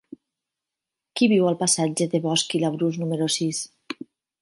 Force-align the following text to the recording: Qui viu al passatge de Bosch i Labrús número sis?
Qui 1.19 1.27
viu 1.35 1.51
al 1.51 1.59
passatge 1.61 2.09
de 2.17 2.25
Bosch 2.27 2.59
i 2.61 2.65
Labrús 2.67 3.01
número 3.05 3.33
sis? 3.39 3.65